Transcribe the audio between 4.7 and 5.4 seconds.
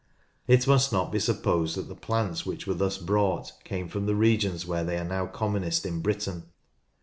they are now